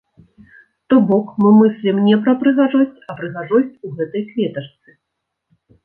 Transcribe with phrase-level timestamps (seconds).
[0.93, 5.01] То бок мы мыслім не пра прыгажосць, а прыгажосць у гэтай кветачцы.